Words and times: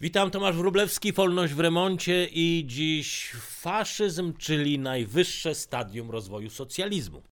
Witam, 0.00 0.30
Tomasz 0.30 0.56
Wróblewski, 0.56 1.12
Wolność 1.12 1.54
w 1.54 1.60
remoncie 1.60 2.26
i 2.26 2.64
dziś 2.66 3.32
faszyzm, 3.40 4.32
czyli 4.38 4.78
najwyższe 4.78 5.54
stadium 5.54 6.10
rozwoju 6.10 6.50
socjalizmu. 6.50 7.22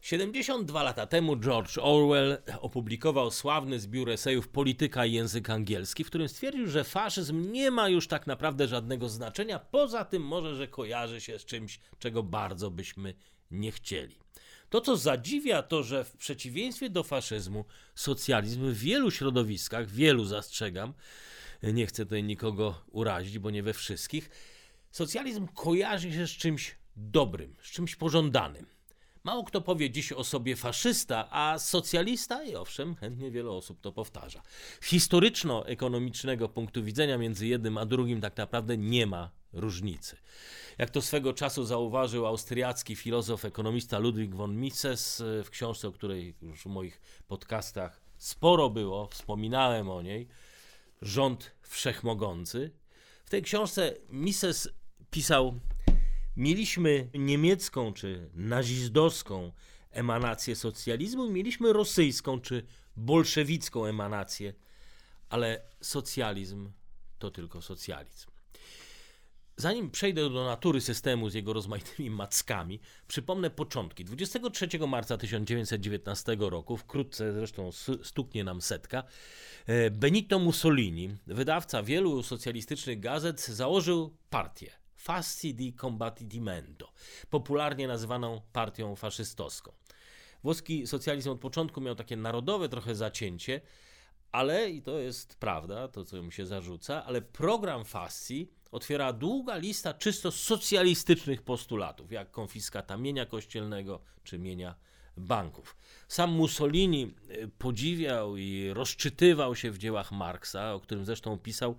Siedemdziesiąt 0.00 0.68
dwa 0.68 0.82
lata 0.82 1.06
temu 1.06 1.36
George 1.36 1.78
Orwell 1.78 2.38
opublikował 2.60 3.30
sławny 3.30 3.80
zbiór 3.80 4.10
esejów 4.10 4.48
Polityka 4.48 5.06
i 5.06 5.12
język 5.12 5.50
angielski, 5.50 6.04
w 6.04 6.06
którym 6.06 6.28
stwierdził, 6.28 6.66
że 6.66 6.84
faszyzm 6.84 7.52
nie 7.52 7.70
ma 7.70 7.88
już 7.88 8.08
tak 8.08 8.26
naprawdę 8.26 8.68
żadnego 8.68 9.08
znaczenia, 9.08 9.58
poza 9.58 10.04
tym 10.04 10.22
może, 10.22 10.54
że 10.54 10.68
kojarzy 10.68 11.20
się 11.20 11.38
z 11.38 11.44
czymś, 11.44 11.80
czego 11.98 12.22
bardzo 12.22 12.70
byśmy 12.70 13.14
nie 13.50 13.72
chcieli. 13.72 14.16
To, 14.70 14.80
co 14.80 14.96
zadziwia, 14.96 15.62
to 15.62 15.82
że 15.82 16.04
w 16.04 16.16
przeciwieństwie 16.16 16.90
do 16.90 17.02
faszyzmu, 17.02 17.64
socjalizm 17.94 18.66
w 18.66 18.78
wielu 18.78 19.10
środowiskach, 19.10 19.90
wielu 19.90 20.24
zastrzegam, 20.24 20.94
nie 21.62 21.86
chcę 21.86 22.04
tutaj 22.04 22.24
nikogo 22.24 22.84
urazić, 22.90 23.38
bo 23.38 23.50
nie 23.50 23.62
we 23.62 23.72
wszystkich, 23.72 24.30
socjalizm 24.90 25.46
kojarzy 25.46 26.12
się 26.12 26.26
z 26.26 26.30
czymś 26.30 26.74
dobrym, 26.96 27.56
z 27.62 27.70
czymś 27.70 27.96
pożądanym. 27.96 28.66
Mało 29.24 29.44
kto 29.44 29.60
powie 29.60 29.90
dziś 29.90 30.12
o 30.12 30.24
sobie 30.24 30.56
faszysta, 30.56 31.28
a 31.30 31.58
socjalista, 31.58 32.44
i 32.44 32.54
owszem, 32.54 32.94
chętnie 32.94 33.30
wiele 33.30 33.50
osób 33.50 33.80
to 33.80 33.92
powtarza. 33.92 34.42
Historyczno-ekonomicznego 34.80 36.48
punktu 36.48 36.84
widzenia 36.84 37.18
między 37.18 37.46
jednym 37.46 37.78
a 37.78 37.86
drugim 37.86 38.20
tak 38.20 38.36
naprawdę 38.36 38.78
nie 38.78 39.06
ma 39.06 39.30
różnicy. 39.52 40.16
Jak 40.78 40.90
to 40.90 41.02
swego 41.02 41.32
czasu 41.32 41.64
zauważył 41.64 42.26
austriacki 42.26 42.96
filozof, 42.96 43.44
ekonomista 43.44 43.98
Ludwig 43.98 44.34
von 44.34 44.56
Mises 44.56 45.22
w 45.44 45.50
książce, 45.50 45.88
o 45.88 45.92
której 45.92 46.34
już 46.42 46.62
w 46.62 46.66
moich 46.66 47.00
podcastach 47.28 48.00
sporo 48.18 48.70
było, 48.70 49.06
wspominałem 49.06 49.90
o 49.90 50.02
niej, 50.02 50.28
Rząd 51.02 51.56
Wszechmogący. 51.62 52.70
W 53.24 53.30
tej 53.30 53.42
książce 53.42 53.94
Mises 54.08 54.68
pisał 55.10 55.60
Mieliśmy 56.36 57.10
niemiecką 57.14 57.92
czy 57.92 58.30
nazistowską 58.34 59.52
emanację 59.90 60.56
socjalizmu, 60.56 61.30
mieliśmy 61.30 61.72
rosyjską 61.72 62.40
czy 62.40 62.66
bolszewicką 62.96 63.86
emanację, 63.86 64.54
ale 65.28 65.62
socjalizm 65.80 66.72
to 67.18 67.30
tylko 67.30 67.62
socjalizm. 67.62 68.33
Zanim 69.56 69.90
przejdę 69.90 70.30
do 70.30 70.44
natury 70.44 70.80
systemu 70.80 71.28
z 71.28 71.34
jego 71.34 71.52
rozmaitymi 71.52 72.10
mackami, 72.10 72.80
przypomnę 73.08 73.50
początki. 73.50 74.04
23 74.04 74.68
marca 74.88 75.16
1919 75.16 76.36
roku, 76.38 76.76
wkrótce 76.76 77.32
zresztą 77.32 77.70
stuknie 78.02 78.44
nam 78.44 78.62
setka, 78.62 79.02
e, 79.66 79.90
Benito 79.90 80.38
Mussolini, 80.38 81.16
wydawca 81.26 81.82
wielu 81.82 82.22
socjalistycznych 82.22 83.00
gazet, 83.00 83.40
założył 83.40 84.16
partię 84.30 84.70
Fasci 84.96 85.54
di 85.54 85.72
Combattimento, 85.72 86.92
popularnie 87.30 87.88
nazywaną 87.88 88.40
partią 88.52 88.96
faszystowską. 88.96 89.72
Włoski 90.42 90.86
socjalizm 90.86 91.30
od 91.30 91.40
początku 91.40 91.80
miał 91.80 91.94
takie 91.94 92.16
narodowe 92.16 92.68
trochę 92.68 92.94
zacięcie, 92.94 93.60
ale, 94.32 94.70
i 94.70 94.82
to 94.82 94.98
jest 94.98 95.34
prawda, 95.34 95.88
to 95.88 96.04
co 96.04 96.22
mu 96.22 96.30
się 96.30 96.46
zarzuca, 96.46 97.04
ale 97.04 97.22
program 97.22 97.84
Fasci 97.84 98.50
otwiera 98.74 99.12
długa 99.12 99.56
lista 99.56 99.94
czysto 99.94 100.30
socjalistycznych 100.30 101.42
postulatów, 101.42 102.12
jak 102.12 102.30
konfiskata 102.30 102.96
mienia 102.96 103.26
kościelnego 103.26 104.00
czy 104.24 104.38
mienia 104.38 104.74
banków. 105.16 105.76
Sam 106.08 106.32
Mussolini 106.32 107.14
y, 107.30 107.48
podziwiał 107.58 108.36
i 108.36 108.70
rozczytywał 108.72 109.56
się 109.56 109.70
w 109.70 109.78
dziełach 109.78 110.12
Marksa, 110.12 110.74
o 110.74 110.80
którym 110.80 111.04
zresztą 111.04 111.38
pisał 111.38 111.76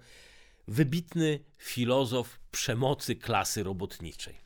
wybitny 0.68 1.40
filozof 1.58 2.40
przemocy 2.52 3.16
klasy 3.16 3.64
robotniczej. 3.64 4.45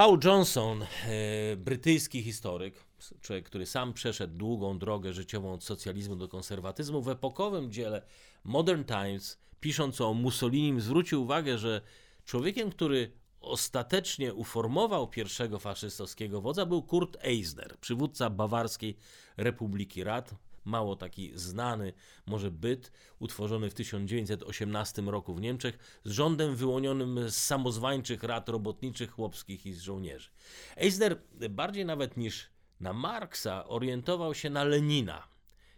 Paul 0.00 0.18
Johnson, 0.24 0.82
y, 0.82 1.56
brytyjski 1.56 2.22
historyk, 2.22 2.84
człowiek, 3.20 3.46
który 3.46 3.66
sam 3.66 3.92
przeszedł 3.92 4.34
długą 4.34 4.78
drogę 4.78 5.12
życiową 5.12 5.52
od 5.52 5.64
socjalizmu 5.64 6.16
do 6.16 6.28
konserwatyzmu, 6.28 7.02
w 7.02 7.08
epokowym 7.08 7.72
dziele 7.72 8.02
Modern 8.44 8.84
Times 8.84 9.38
pisząc 9.60 10.00
o 10.00 10.14
Mussolinim, 10.14 10.80
zwrócił 10.80 11.22
uwagę, 11.22 11.58
że 11.58 11.80
człowiekiem, 12.24 12.70
który 12.70 13.12
ostatecznie 13.40 14.34
uformował 14.34 15.08
pierwszego 15.08 15.58
faszystowskiego 15.58 16.40
wodza, 16.40 16.66
był 16.66 16.82
Kurt 16.82 17.16
Eisner, 17.22 17.76
przywódca 17.80 18.30
Bawarskiej 18.30 18.96
Republiki 19.36 20.04
Rad, 20.04 20.34
mało 20.64 20.96
taki 20.96 21.32
znany 21.34 21.92
może 22.26 22.50
byt, 22.50 22.92
utworzony 23.18 23.70
w 23.70 23.74
1918 23.74 25.02
roku 25.02 25.34
w 25.34 25.40
Niemczech, 25.40 26.00
z 26.04 26.10
rządem 26.10 26.56
wyłonionym 26.56 27.30
z 27.30 27.36
samozwańczych 27.36 28.22
rad 28.22 28.48
robotniczych, 28.48 29.10
chłopskich 29.10 29.66
i 29.66 29.72
z 29.72 29.80
żołnierzy. 29.80 30.30
Eisner 30.76 31.22
bardziej 31.50 31.84
nawet 31.84 32.16
niż 32.16 32.50
na 32.80 32.92
Marksa 32.92 33.68
orientował 33.68 34.34
się 34.34 34.50
na 34.50 34.64
Lenina, 34.64 35.28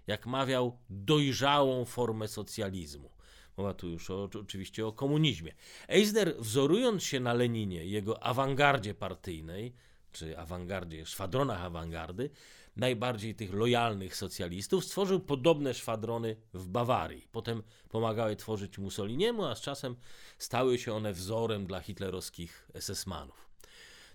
jak 0.07 0.27
mawiał, 0.27 0.79
dojrzałą 0.91 1.85
formę 1.85 2.29
socjalizmu. 2.29 3.11
Mowa 3.57 3.75
tu 3.75 3.89
już 3.89 4.11
o, 4.11 4.29
oczywiście 4.41 4.87
o 4.87 4.93
komunizmie. 4.93 5.55
Eisner, 5.89 6.35
wzorując 6.39 7.03
się 7.03 7.21
na 7.21 7.35
Leninie, 7.35 7.87
jego 7.87 8.23
awangardzie 8.23 8.95
partyjnej, 8.95 9.75
czy 10.13 10.39
awangardzie, 10.39 11.07
szwadronach 11.07 11.63
awangardy, 11.63 12.31
najbardziej 12.77 13.35
tych 13.35 13.55
lojalnych 13.55 14.17
socjalistów, 14.17 14.85
stworzył 14.85 15.21
podobne 15.21 15.75
szwadrony 15.75 16.37
w 16.55 16.69
Bawarii. 16.69 17.29
Potem 17.33 17.63
pomagały 17.89 18.37
tworzyć 18.37 18.79
Mussoliniemu, 18.79 19.45
a 19.45 19.55
z 19.55 19.61
czasem 19.61 19.97
stały 20.39 20.79
się 20.79 20.95
one 20.95 21.13
wzorem 21.13 21.67
dla 21.67 21.81
hitlerowskich 21.81 22.69
SS-manów. 22.75 23.49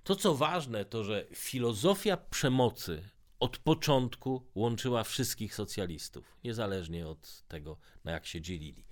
To 0.04 0.16
co 0.16 0.36
ważne, 0.36 0.86
to 0.86 1.04
że 1.04 1.26
filozofia 1.34 2.18
przemocy 2.18 3.10
od 3.40 3.58
początku 3.58 4.46
łączyła 4.56 5.04
wszystkich 5.04 5.56
socjalistów, 5.56 6.38
niezależnie 6.44 7.08
od 7.08 7.44
tego, 7.48 7.78
na 8.04 8.12
jak 8.12 8.26
się 8.26 8.42
dzielili. 8.42 8.86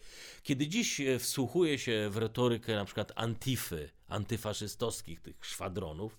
Kiedy 0.44 0.68
dziś 0.68 1.02
e, 1.02 1.20
wsłuchuje 1.20 1.80
się 1.80 2.10
w 2.10 2.18
retorykę 2.18 2.76
na 2.76 2.86
przykład 2.86 3.12
antify, 3.16 3.90
antyfaszystowskich 4.08 5.22
tych 5.22 5.46
szwadronów, 5.46 6.18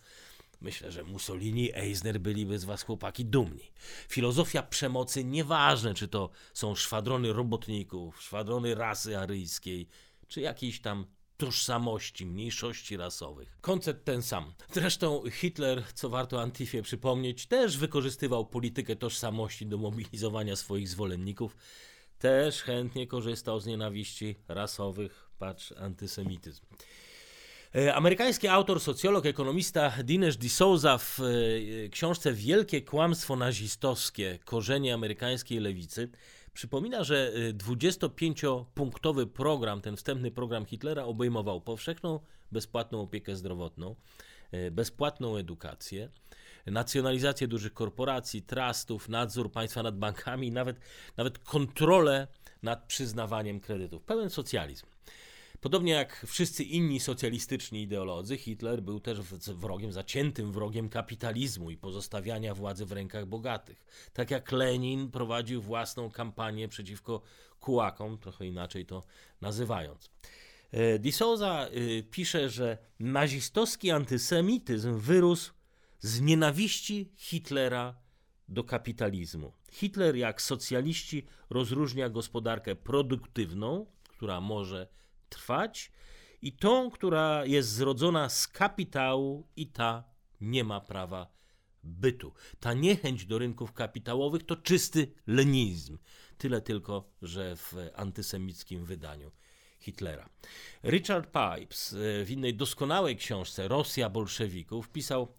Myślę, 0.60 0.92
że 0.92 1.04
Mussolini, 1.04 1.74
Eisner 1.74 2.20
byliby 2.20 2.58
z 2.58 2.64
was 2.64 2.82
chłopaki 2.82 3.24
dumni. 3.24 3.72
Filozofia 4.08 4.62
przemocy, 4.62 5.24
nieważne 5.24 5.94
czy 5.94 6.08
to 6.08 6.30
są 6.54 6.74
szwadrony 6.74 7.32
robotników, 7.32 8.22
szwadrony 8.22 8.74
rasy 8.74 9.18
aryjskiej, 9.18 9.88
czy 10.28 10.40
jakiejś 10.40 10.80
tam 10.80 11.06
tożsamości, 11.36 12.26
mniejszości 12.26 12.96
rasowych. 12.96 13.58
Koncept 13.60 14.04
ten 14.04 14.22
sam. 14.22 14.52
Zresztą 14.72 15.22
Hitler, 15.30 15.84
co 15.94 16.08
warto 16.08 16.42
Antifie 16.42 16.82
przypomnieć, 16.82 17.46
też 17.46 17.78
wykorzystywał 17.78 18.46
politykę 18.46 18.96
tożsamości 18.96 19.66
do 19.66 19.78
mobilizowania 19.78 20.56
swoich 20.56 20.88
zwolenników. 20.88 21.56
Też 22.18 22.62
chętnie 22.62 23.06
korzystał 23.06 23.60
z 23.60 23.66
nienawiści 23.66 24.36
rasowych, 24.48 25.30
patrz 25.38 25.72
antysemityzm. 25.72 26.62
E, 27.76 27.94
amerykański 27.94 28.48
autor, 28.48 28.80
socjolog, 28.80 29.26
ekonomista 29.26 29.92
Dinesh 30.04 30.36
D'Souza 30.36 30.98
w 30.98 31.20
e, 31.20 31.88
książce 31.88 32.32
Wielkie 32.32 32.82
kłamstwo 32.82 33.36
nazistowskie 33.36 34.38
korzenie 34.44 34.94
amerykańskiej 34.94 35.60
lewicy 35.60 36.08
Przypomina, 36.54 37.04
że 37.04 37.32
25-punktowy 37.52 39.20
y, 39.20 39.26
program, 39.26 39.80
ten 39.80 39.96
wstępny 39.96 40.30
program 40.30 40.66
Hitlera 40.66 41.04
obejmował 41.04 41.60
powszechną, 41.60 42.20
bezpłatną 42.52 43.00
opiekę 43.00 43.36
zdrowotną, 43.36 43.96
bezpłatną 44.70 45.36
edukację, 45.36 46.08
nacjonalizację 46.66 47.48
dużych 47.48 47.72
korporacji, 47.74 48.42
trustów, 48.42 49.08
nadzór 49.08 49.52
państwa 49.52 49.82
nad 49.82 49.98
bankami, 49.98 50.52
nawet, 50.52 50.80
nawet 51.16 51.38
kontrolę 51.38 52.26
nad 52.62 52.86
przyznawaniem 52.86 53.60
kredytów. 53.60 54.02
Pełen 54.02 54.30
socjalizm. 54.30 54.86
Podobnie 55.60 55.92
jak 55.92 56.26
wszyscy 56.26 56.64
inni 56.64 57.00
socjalistyczni 57.00 57.82
ideolodzy, 57.82 58.36
Hitler 58.36 58.82
był 58.82 59.00
też 59.00 59.20
wrogiem, 59.54 59.92
zaciętym 59.92 60.52
wrogiem 60.52 60.88
kapitalizmu 60.88 61.70
i 61.70 61.76
pozostawiania 61.76 62.54
władzy 62.54 62.86
w 62.86 62.92
rękach 62.92 63.26
bogatych. 63.26 63.84
Tak 64.12 64.30
jak 64.30 64.52
Lenin 64.52 65.10
prowadził 65.10 65.62
własną 65.62 66.10
kampanię 66.10 66.68
przeciwko 66.68 67.22
kułakom, 67.60 68.18
trochę 68.18 68.46
inaczej 68.46 68.86
to 68.86 69.02
nazywając. 69.40 70.10
E, 70.72 70.98
Di 70.98 71.12
Souza 71.12 71.68
e, 71.68 72.02
pisze, 72.02 72.50
że 72.50 72.78
nazistowski 73.00 73.90
antysemityzm 73.90 74.98
wyrósł 74.98 75.52
z 75.98 76.20
nienawiści 76.20 77.12
Hitlera 77.16 77.94
do 78.48 78.64
kapitalizmu. 78.64 79.52
Hitler, 79.72 80.16
jak 80.16 80.42
socjaliści, 80.42 81.26
rozróżnia 81.50 82.08
gospodarkę 82.08 82.74
produktywną, 82.74 83.86
która 84.08 84.40
może 84.40 84.88
trwać, 85.28 85.92
i 86.42 86.52
tą, 86.52 86.90
która 86.90 87.44
jest 87.44 87.68
zrodzona 87.68 88.28
z 88.28 88.48
kapitału, 88.48 89.46
i 89.56 89.66
ta 89.66 90.04
nie 90.40 90.64
ma 90.64 90.80
prawa 90.80 91.36
bytu. 91.84 92.32
Ta 92.60 92.74
niechęć 92.74 93.26
do 93.26 93.38
rynków 93.38 93.72
kapitałowych 93.72 94.46
to 94.46 94.56
czysty 94.56 95.12
lenizm. 95.26 95.98
Tyle 96.38 96.60
tylko, 96.60 97.10
że 97.22 97.56
w 97.56 97.74
antysemickim 97.94 98.84
wydaniu 98.84 99.30
Hitlera. 99.78 100.28
Richard 100.84 101.26
Pipes 101.26 101.92
e, 101.92 102.24
w 102.24 102.30
innej 102.30 102.54
doskonałej 102.54 103.16
książce 103.16 103.68
Rosja 103.68 104.10
bolszewików 104.10 104.88
pisał 104.88 105.34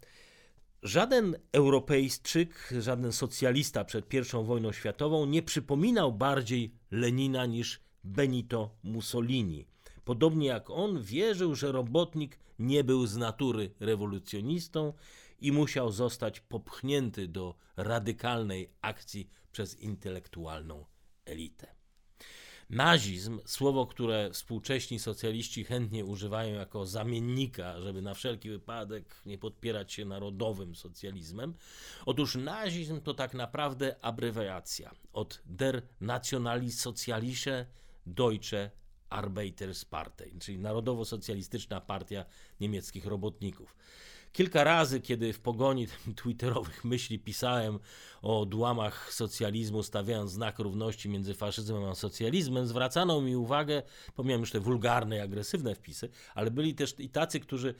Żaden 0.82 1.36
Europejczyk, 1.52 2.74
żaden 2.78 3.12
socjalista 3.12 3.84
przed 3.84 4.14
I 4.14 4.44
wojną 4.44 4.72
światową 4.72 5.26
nie 5.26 5.42
przypominał 5.42 6.12
bardziej 6.12 6.74
Lenina 6.90 7.46
niż 7.46 7.80
Benito 8.04 8.76
Mussolini. 8.82 9.66
Podobnie 10.08 10.46
jak 10.46 10.70
on 10.70 11.02
wierzył, 11.02 11.54
że 11.54 11.72
robotnik 11.72 12.38
nie 12.58 12.84
był 12.84 13.06
z 13.06 13.16
natury 13.16 13.70
rewolucjonistą 13.80 14.92
i 15.40 15.52
musiał 15.52 15.92
zostać 15.92 16.40
popchnięty 16.40 17.28
do 17.28 17.54
radykalnej 17.76 18.70
akcji 18.80 19.30
przez 19.52 19.80
intelektualną 19.80 20.84
elitę. 21.24 21.74
Nazizm, 22.70 23.40
słowo, 23.44 23.86
które 23.86 24.30
współcześni 24.32 24.98
socjaliści 24.98 25.64
chętnie 25.64 26.04
używają 26.04 26.54
jako 26.54 26.86
zamiennika, 26.86 27.80
żeby 27.80 28.02
na 28.02 28.14
wszelki 28.14 28.50
wypadek 28.50 29.22
nie 29.26 29.38
podpierać 29.38 29.92
się 29.92 30.04
narodowym 30.04 30.74
socjalizmem. 30.74 31.54
Otóż 32.06 32.36
nazizm 32.36 33.00
to 33.00 33.14
tak 33.14 33.34
naprawdę 33.34 33.96
abrewiacja 34.00 34.90
od 35.12 35.42
Der 35.46 35.82
Nationalsozialische 36.00 37.66
Deutsche 38.06 38.70
Arbeiterspartei, 39.10 40.38
czyli 40.38 40.58
Narodowo-Socjalistyczna 40.58 41.80
Partia 41.80 42.24
Niemieckich 42.60 43.06
Robotników. 43.06 43.76
Kilka 44.32 44.64
razy, 44.64 45.00
kiedy 45.00 45.32
w 45.32 45.40
pogoni 45.40 45.86
twitterowych 46.22 46.84
myśli 46.84 47.18
pisałem 47.18 47.78
o 48.22 48.40
odłamach 48.40 49.12
socjalizmu, 49.12 49.82
stawiając 49.82 50.30
znak 50.30 50.58
równości 50.58 51.08
między 51.08 51.34
faszyzmem 51.34 51.84
a 51.84 51.94
socjalizmem, 51.94 52.66
zwracano 52.66 53.20
mi 53.20 53.36
uwagę, 53.36 53.82
pomijam 54.14 54.40
już 54.40 54.50
te 54.50 54.60
wulgarne 54.60 55.16
i 55.16 55.20
agresywne 55.20 55.74
wpisy, 55.74 56.08
ale 56.34 56.50
byli 56.50 56.74
też 56.74 56.94
i 56.98 57.08
tacy, 57.08 57.40
którzy 57.40 57.74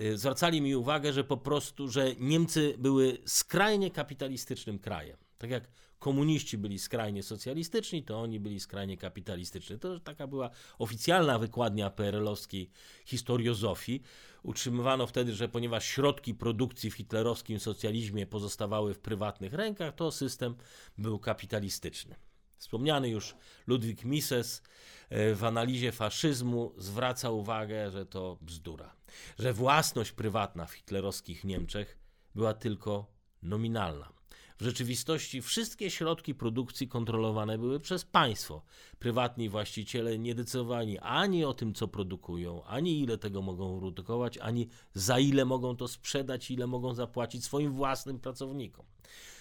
y, 0.00 0.18
zwracali 0.18 0.60
mi 0.60 0.76
uwagę, 0.76 1.12
że 1.12 1.24
po 1.24 1.36
prostu, 1.36 1.88
że 1.88 2.14
Niemcy 2.18 2.74
były 2.78 3.18
skrajnie 3.26 3.90
kapitalistycznym 3.90 4.78
krajem. 4.78 5.16
Tak 5.42 5.50
jak 5.50 5.68
komuniści 5.98 6.58
byli 6.58 6.78
skrajnie 6.78 7.22
socjalistyczni, 7.22 8.02
to 8.02 8.20
oni 8.20 8.40
byli 8.40 8.60
skrajnie 8.60 8.96
kapitalistyczni. 8.96 9.78
To 9.78 10.00
taka 10.00 10.26
była 10.26 10.50
oficjalna 10.78 11.38
wykładnia 11.38 11.90
PRL-owskiej 11.90 12.70
historiozofii. 13.04 14.02
Utrzymywano 14.42 15.06
wtedy, 15.06 15.34
że 15.34 15.48
ponieważ 15.48 15.84
środki 15.84 16.34
produkcji 16.34 16.90
w 16.90 16.94
hitlerowskim 16.94 17.60
socjalizmie 17.60 18.26
pozostawały 18.26 18.94
w 18.94 18.98
prywatnych 18.98 19.52
rękach, 19.52 19.94
to 19.94 20.10
system 20.10 20.54
był 20.98 21.18
kapitalistyczny. 21.18 22.14
Wspomniany 22.56 23.08
już 23.08 23.34
Ludwik 23.66 24.04
Mises 24.04 24.62
e, 25.10 25.34
w 25.34 25.44
analizie 25.44 25.92
faszyzmu 25.92 26.74
zwraca 26.78 27.30
uwagę, 27.30 27.90
że 27.90 28.06
to 28.06 28.38
bzdura, 28.40 28.96
że 29.38 29.52
własność 29.52 30.12
prywatna 30.12 30.66
w 30.66 30.72
hitlerowskich 30.72 31.44
Niemczech 31.44 31.98
była 32.34 32.54
tylko 32.54 33.06
nominalna. 33.42 34.21
W 34.62 34.64
rzeczywistości 34.64 35.42
wszystkie 35.42 35.90
środki 35.90 36.34
produkcji 36.34 36.88
kontrolowane 36.88 37.58
były 37.58 37.80
przez 37.80 38.04
państwo. 38.04 38.62
Prywatni 38.98 39.48
właściciele 39.48 40.18
nie 40.18 40.34
decydowali 40.34 40.98
ani 40.98 41.44
o 41.44 41.54
tym, 41.54 41.74
co 41.74 41.88
produkują, 41.88 42.64
ani 42.64 43.00
ile 43.00 43.18
tego 43.18 43.42
mogą 43.42 43.78
produkować, 43.78 44.38
ani 44.38 44.68
za 44.94 45.18
ile 45.18 45.44
mogą 45.44 45.76
to 45.76 45.88
sprzedać, 45.88 46.50
ile 46.50 46.66
mogą 46.66 46.94
zapłacić 46.94 47.44
swoim 47.44 47.72
własnym 47.72 48.20
pracownikom. 48.20 48.86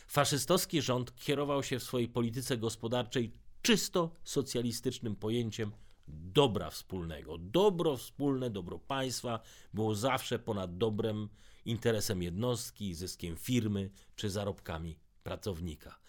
Faszystowski 0.08 0.82
rząd 0.82 1.16
kierował 1.16 1.64
się 1.64 1.80
w 1.80 1.84
swojej 1.84 2.08
polityce 2.08 2.58
gospodarczej 2.58 3.32
czysto 3.62 4.16
socjalistycznym 4.24 5.16
pojęciem 5.16 5.72
dobra 6.08 6.70
wspólnego. 6.70 7.38
Dobro 7.38 7.98
wspólne, 7.98 8.50
dobro 8.50 8.80
państwa 8.80 9.40
było 9.74 9.96
zawsze 9.96 10.40
ponad 10.40 10.78
dobrem, 10.78 11.30
interesem 11.66 12.24
jednostki, 12.24 12.94
zyskiem 12.94 13.38
firmy 13.38 13.90
czy 14.16 14.30
zarobkami 14.30 15.01
pracownika. 15.24 16.00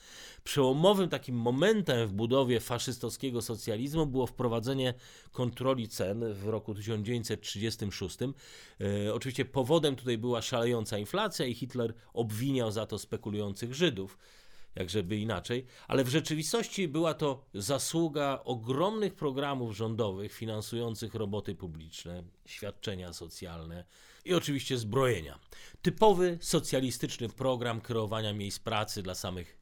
Przełomowym 0.44 1.08
takim 1.08 1.36
momentem 1.36 2.08
w 2.08 2.12
budowie 2.12 2.60
faszystowskiego 2.60 3.42
socjalizmu 3.42 4.06
było 4.06 4.26
wprowadzenie 4.26 4.94
kontroli 5.32 5.88
cen 5.88 6.34
w 6.34 6.48
roku 6.48 6.74
1936. 6.74 8.18
E, 8.22 9.14
oczywiście 9.14 9.44
powodem 9.44 9.96
tutaj 9.96 10.18
była 10.18 10.42
szalejąca 10.42 10.98
inflacja 10.98 11.46
i 11.46 11.54
Hitler 11.54 11.94
obwiniał 12.14 12.70
za 12.70 12.86
to 12.86 12.98
spekulujących 12.98 13.74
Żydów 13.74 14.18
jakżeby 14.74 15.16
inaczej, 15.16 15.66
ale 15.88 16.04
w 16.04 16.08
rzeczywistości 16.08 16.88
była 16.88 17.14
to 17.14 17.44
zasługa 17.54 18.40
ogromnych 18.44 19.14
programów 19.14 19.76
rządowych 19.76 20.32
finansujących 20.32 21.14
roboty 21.14 21.54
publiczne, 21.54 22.22
świadczenia 22.46 23.12
socjalne 23.12 23.84
i 24.24 24.34
oczywiście 24.34 24.78
zbrojenia. 24.78 25.38
Typowy 25.82 26.38
socjalistyczny 26.40 27.28
program 27.28 27.80
kreowania 27.80 28.32
miejsc 28.32 28.58
pracy 28.58 29.02
dla 29.02 29.14
samych 29.14 29.58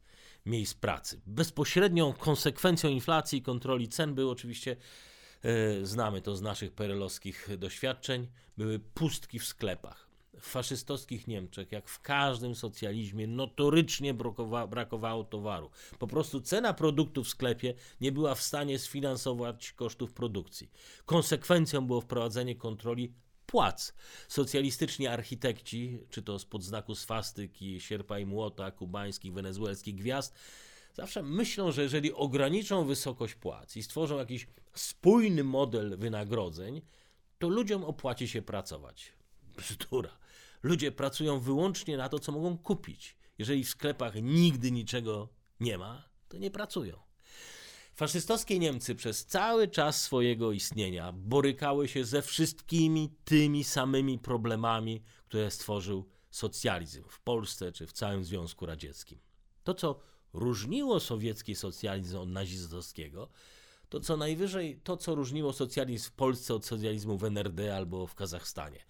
miejsc 0.47 0.75
pracy. 0.75 1.21
Bezpośrednią 1.27 2.13
konsekwencją 2.13 2.91
inflacji 2.91 3.39
i 3.39 3.43
kontroli 3.43 3.89
cen 3.89 4.15
był 4.15 4.31
oczywiście 4.31 4.77
e, 5.43 5.87
znamy 5.87 6.23
to 6.23 6.37
z 6.37 6.43
naszych 6.43 6.73
perelowskich 6.73 7.49
doświadczeń, 7.59 8.29
były 8.57 8.79
pustki 8.79 9.39
w 9.39 9.45
sklepach 9.45 10.10
w 10.41 10.47
faszystowskich 10.47 11.27
Niemczech, 11.27 11.73
jak 11.73 11.89
w 11.89 12.01
każdym 12.01 12.55
socjalizmie, 12.55 13.27
notorycznie 13.27 14.15
brakowało 14.69 15.25
towaru. 15.25 15.71
Po 15.99 16.07
prostu 16.07 16.41
cena 16.41 16.75
produktu 16.75 17.25
w 17.25 17.29
sklepie 17.29 17.75
nie 18.01 18.13
była 18.13 18.35
w 18.35 18.43
stanie 18.43 18.79
sfinansować 18.79 19.73
kosztów 19.73 20.13
produkcji. 20.13 20.71
Konsekwencją 21.07 21.87
było 21.87 22.01
wprowadzenie 22.01 22.55
kontroli 22.57 23.13
płac. 23.47 23.95
Socjalistyczni 24.29 25.07
architekci, 25.07 25.99
czy 26.11 26.23
to 26.23 26.39
spod 26.39 26.63
znaku 26.63 26.95
swastyki, 26.95 27.81
sierpa 27.81 28.19
i 28.19 28.27
młota, 28.27 28.71
kubańskich, 28.71 29.33
wenezuelskich 29.33 29.95
gwiazd, 29.95 30.35
zawsze 30.95 31.23
myślą, 31.23 31.73
że 31.73 31.83
jeżeli 31.83 32.13
ograniczą 32.13 32.85
wysokość 32.85 33.35
płac 33.35 33.77
i 33.77 33.83
stworzą 33.83 34.19
jakiś 34.19 34.47
spójny 34.75 35.45
model 35.45 35.99
wynagrodzeń, 35.99 36.83
to 37.39 37.49
ludziom 37.49 37.85
opłaci 37.85 38.29
się 38.29 38.43
pracować. 38.43 39.13
Bzdura. 39.57 40.11
Ludzie 40.63 40.93
pracują 40.93 41.41
wyłącznie 41.41 41.97
na 41.97 42.09
to, 42.09 42.19
co 42.19 42.33
mogą 42.33 42.59
kupić. 42.59 43.17
Jeżeli 43.39 43.65
w 43.65 43.69
sklepach 43.69 44.15
nigdy 44.23 44.73
niczego 44.73 45.29
nie 45.61 45.79
ma, 45.79 46.09
to 46.29 46.39
nie 46.39 46.51
pracują. 46.51 47.11
Faszystowskie 47.95 48.59
Niemcy 48.59 48.95
przez 48.95 49.27
cały 49.27 49.69
czas 49.69 50.03
swojego 50.03 50.53
istnienia 50.53 51.13
borykały 51.13 51.89
się 51.89 52.05
ze 52.05 52.23
wszystkimi 52.23 53.15
tymi 53.25 53.65
samymi 53.65 54.19
problemami, 54.19 55.03
które 55.25 55.51
stworzył 55.51 56.09
socjalizm 56.31 57.05
w 57.09 57.21
Polsce 57.21 57.73
czy 57.73 57.87
w 57.87 57.93
całym 57.93 58.25
Związku 58.25 58.67
Radzieckim. 58.67 59.19
To, 59.65 59.75
co 59.75 60.01
różniło 60.33 61.01
sowiecki 61.01 61.55
socjalizm 61.55 62.19
od 62.19 62.29
nazistowskiego, 62.29 63.29
to 63.89 64.01
co 64.01 64.17
najwyżej 64.17 64.81
to, 64.85 64.97
co 64.97 65.15
różniło 65.15 65.53
socjalizm 65.53 66.05
w 66.05 66.13
Polsce 66.13 66.55
od 66.55 66.67
socjalizmu 66.67 67.19
w 67.19 67.25
NRD 67.25 67.77
albo 67.77 68.07
w 68.07 68.15
Kazachstanie. 68.15 68.85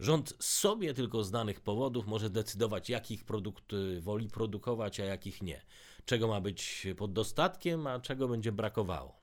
Rząd 0.00 0.34
sobie 0.38 0.94
tylko 0.94 1.24
z 1.24 1.30
danych 1.30 1.60
powodów 1.60 2.06
może 2.06 2.30
decydować, 2.30 2.90
jakich 2.90 3.24
produktów 3.24 3.78
woli 4.00 4.28
produkować, 4.28 5.00
a 5.00 5.04
jakich 5.04 5.42
nie. 5.42 5.62
Czego 6.04 6.28
ma 6.28 6.40
być 6.40 6.86
pod 6.96 7.12
dostatkiem, 7.12 7.86
a 7.86 8.00
czego 8.00 8.28
będzie 8.28 8.52
brakowało. 8.52 9.20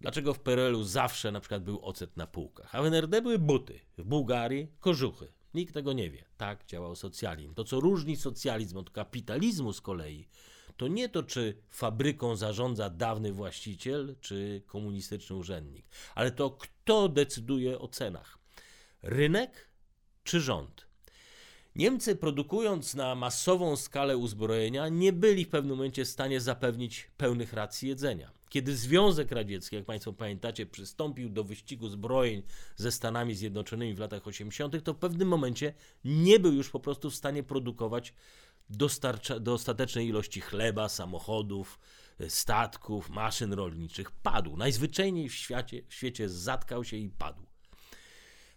Dlaczego 0.00 0.34
w 0.34 0.40
PRL-u 0.40 0.84
zawsze 0.84 1.32
na 1.32 1.40
przykład 1.40 1.64
był 1.64 1.84
ocet 1.84 2.16
na 2.16 2.26
półkach, 2.26 2.74
a 2.74 2.82
w 2.82 2.86
NRD 2.86 3.22
były 3.22 3.38
buty, 3.38 3.80
w 3.98 4.04
Bułgarii 4.04 4.68
kożuchy. 4.80 5.32
Nikt 5.54 5.74
tego 5.74 5.92
nie 5.92 6.10
wie. 6.10 6.24
Tak 6.36 6.66
działał 6.66 6.96
socjalizm. 6.96 7.54
To, 7.54 7.64
co 7.64 7.80
różni 7.80 8.16
socjalizm 8.16 8.76
od 8.78 8.90
kapitalizmu 8.90 9.72
z 9.72 9.80
kolei, 9.80 10.28
to 10.76 10.88
nie 10.88 11.08
to, 11.08 11.22
czy 11.22 11.62
fabryką 11.70 12.36
zarządza 12.36 12.90
dawny 12.90 13.32
właściciel, 13.32 14.16
czy 14.20 14.62
komunistyczny 14.66 15.36
urzędnik, 15.36 15.86
ale 16.14 16.30
to, 16.30 16.50
kto 16.50 17.08
decyduje 17.08 17.78
o 17.78 17.88
cenach. 17.88 18.38
Rynek 19.02 19.68
czy 20.26 20.40
rząd. 20.40 20.86
Niemcy 21.76 22.16
produkując 22.16 22.94
na 22.94 23.14
masową 23.14 23.76
skalę 23.76 24.16
uzbrojenia 24.16 24.88
nie 24.88 25.12
byli 25.12 25.44
w 25.44 25.48
pewnym 25.48 25.76
momencie 25.76 26.04
w 26.04 26.08
stanie 26.08 26.40
zapewnić 26.40 27.10
pełnych 27.16 27.52
racji 27.52 27.88
jedzenia. 27.88 28.30
Kiedy 28.48 28.76
Związek 28.76 29.32
Radziecki, 29.32 29.76
jak 29.76 29.84
Państwo 29.84 30.12
pamiętacie, 30.12 30.66
przystąpił 30.66 31.28
do 31.28 31.44
wyścigu 31.44 31.88
zbrojeń 31.88 32.42
ze 32.76 32.92
Stanami 32.92 33.34
Zjednoczonymi 33.34 33.94
w 33.94 33.98
latach 33.98 34.26
80., 34.26 34.84
to 34.84 34.94
w 34.94 34.98
pewnym 34.98 35.28
momencie 35.28 35.74
nie 36.04 36.40
był 36.40 36.52
już 36.52 36.70
po 36.70 36.80
prostu 36.80 37.10
w 37.10 37.14
stanie 37.14 37.42
produkować 37.42 38.14
dostatecznej 39.40 40.08
ilości 40.08 40.40
chleba, 40.40 40.88
samochodów, 40.88 41.78
statków, 42.28 43.10
maszyn 43.10 43.52
rolniczych. 43.52 44.10
Padł. 44.10 44.56
Najzwyczajniej 44.56 45.28
w 45.28 45.34
świecie, 45.34 45.82
w 45.88 45.94
świecie 45.94 46.28
zatkał 46.28 46.84
się 46.84 46.96
i 46.96 47.10
padł. 47.10 47.45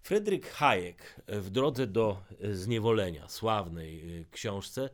Fryderyk 0.01 0.48
Hayek 0.51 1.22
w 1.27 1.50
drodze 1.50 1.88
do 1.88 2.24
zniewolenia, 2.51 3.29
sławnej 3.29 4.25
książce, 4.32 4.89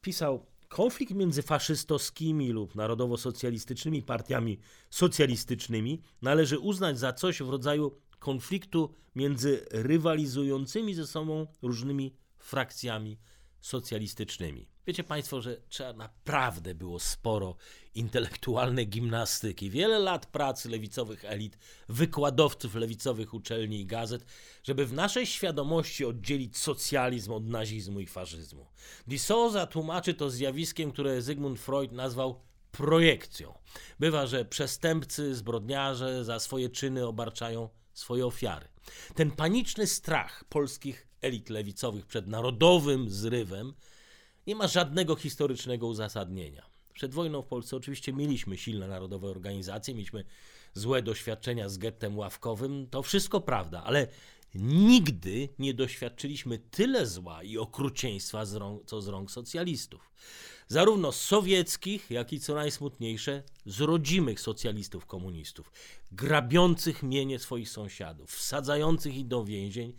pisał 0.00 0.46
Konflikt 0.68 1.14
między 1.14 1.42
faszystowskimi 1.42 2.50
lub 2.52 2.74
narodowo-socjalistycznymi 2.74 4.02
partiami 4.02 4.58
socjalistycznymi. 4.90 6.02
Należy 6.22 6.58
uznać 6.58 6.98
za 6.98 7.12
coś 7.12 7.42
w 7.42 7.48
rodzaju 7.48 7.98
konfliktu 8.18 8.94
między 9.14 9.66
rywalizującymi 9.70 10.94
ze 10.94 11.06
sobą 11.06 11.46
różnymi 11.62 12.14
frakcjami 12.38 13.18
socjalistycznymi. 13.60 14.68
Wiecie 14.86 15.04
Państwo, 15.04 15.40
że 15.40 15.56
trzeba 15.68 15.92
naprawdę 15.92 16.74
było 16.74 17.00
sporo 17.00 17.56
intelektualnej 17.94 18.88
gimnastyki, 18.88 19.70
wiele 19.70 19.98
lat 19.98 20.26
pracy 20.26 20.68
lewicowych 20.68 21.24
elit, 21.24 21.58
wykładowców 21.88 22.74
lewicowych 22.74 23.34
uczelni 23.34 23.80
i 23.80 23.86
gazet, 23.86 24.24
żeby 24.62 24.86
w 24.86 24.92
naszej 24.92 25.26
świadomości 25.26 26.04
oddzielić 26.04 26.56
socjalizm 26.56 27.32
od 27.32 27.46
nazizmu 27.46 28.00
i 28.00 28.06
faszyzmu. 28.06 28.66
Di 29.06 29.18
Souza 29.18 29.66
tłumaczy 29.66 30.14
to 30.14 30.30
zjawiskiem, 30.30 30.92
które 30.92 31.22
Zygmunt 31.22 31.60
Freud 31.60 31.92
nazwał 31.92 32.40
projekcją. 32.72 33.54
Bywa, 33.98 34.26
że 34.26 34.44
przestępcy, 34.44 35.34
zbrodniarze 35.34 36.24
za 36.24 36.40
swoje 36.40 36.68
czyny 36.68 37.06
obarczają 37.06 37.68
swoje 37.98 38.26
ofiary. 38.26 38.68
Ten 39.14 39.30
paniczny 39.30 39.86
strach 39.86 40.44
polskich 40.44 41.06
elit 41.22 41.50
lewicowych 41.50 42.06
przed 42.06 42.26
narodowym 42.26 43.10
zrywem 43.10 43.74
nie 44.46 44.56
ma 44.56 44.66
żadnego 44.66 45.16
historycznego 45.16 45.86
uzasadnienia. 45.86 46.66
Przed 46.94 47.14
wojną 47.14 47.42
w 47.42 47.46
Polsce 47.46 47.76
oczywiście 47.76 48.12
mieliśmy 48.12 48.56
silne 48.56 48.88
narodowe 48.88 49.28
organizacje, 49.28 49.94
mieliśmy 49.94 50.24
złe 50.74 51.02
doświadczenia 51.02 51.68
z 51.68 51.78
gettem 51.78 52.18
ławkowym, 52.18 52.86
to 52.90 53.02
wszystko 53.02 53.40
prawda, 53.40 53.84
ale 53.84 54.06
nigdy 54.54 55.48
nie 55.58 55.74
doświadczyliśmy 55.74 56.58
tyle 56.58 57.06
zła 57.06 57.42
i 57.42 57.58
okrucieństwa, 57.58 58.44
z 58.44 58.54
rąk, 58.54 58.86
co 58.86 59.02
z 59.02 59.08
rąk 59.08 59.30
socjalistów. 59.30 60.10
Zarówno 60.68 61.12
sowieckich, 61.12 62.10
jak 62.10 62.32
i 62.32 62.40
co 62.40 62.54
najsmutniejsze, 62.54 63.42
z 63.66 63.80
rodzimych 63.80 64.40
socjalistów 64.40 65.06
komunistów, 65.06 65.72
grabiących 66.12 67.02
mienie 67.02 67.38
swoich 67.38 67.70
sąsiadów, 67.70 68.30
wsadzających 68.30 69.16
ich 69.16 69.26
do 69.26 69.44
więzień 69.44 69.92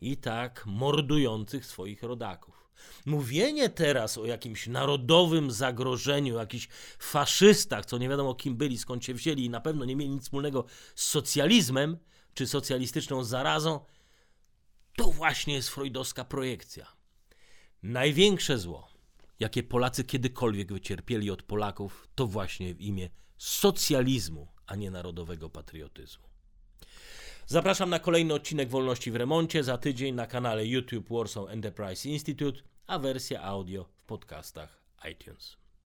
i 0.00 0.16
tak 0.16 0.66
mordujących 0.66 1.66
swoich 1.66 2.02
rodaków. 2.02 2.64
Mówienie 3.06 3.68
teraz 3.68 4.18
o 4.18 4.26
jakimś 4.26 4.66
narodowym 4.66 5.50
zagrożeniu, 5.50 6.34
jakichś 6.34 6.68
faszystach, 6.98 7.86
co 7.86 7.98
nie 7.98 8.08
wiadomo 8.08 8.34
kim 8.34 8.56
byli, 8.56 8.78
skąd 8.78 9.04
się 9.04 9.14
wzięli 9.14 9.44
i 9.44 9.50
na 9.50 9.60
pewno 9.60 9.84
nie 9.84 9.96
mieli 9.96 10.10
nic 10.10 10.22
wspólnego 10.22 10.64
z 10.94 11.04
socjalizmem 11.04 11.98
czy 12.34 12.46
socjalistyczną 12.46 13.24
zarazą, 13.24 13.80
to 14.96 15.04
właśnie 15.04 15.54
jest 15.54 15.68
freudowska 15.68 16.24
projekcja. 16.24 16.86
Największe 17.82 18.58
zło, 18.58 18.88
jakie 19.40 19.62
Polacy 19.62 20.04
kiedykolwiek 20.04 20.72
wycierpieli 20.72 21.30
od 21.30 21.42
Polaków, 21.42 22.08
to 22.14 22.26
właśnie 22.26 22.74
w 22.74 22.80
imię 22.80 23.10
socjalizmu, 23.38 24.48
a 24.66 24.74
nie 24.76 24.90
narodowego 24.90 25.50
patriotyzmu. 25.50 26.24
Zapraszam 27.46 27.90
na 27.90 27.98
kolejny 27.98 28.34
odcinek 28.34 28.68
Wolności 28.68 29.10
w 29.10 29.16
Remoncie 29.16 29.64
za 29.64 29.78
tydzień 29.78 30.14
na 30.14 30.26
kanale 30.26 30.66
YouTube 30.66 31.08
Warsaw 31.08 31.48
Enterprise 31.48 32.08
Institute, 32.08 32.62
a 32.86 32.98
wersja 32.98 33.42
audio 33.42 33.84
w 33.84 34.02
podcastach 34.06 34.82
iTunes. 35.10 35.63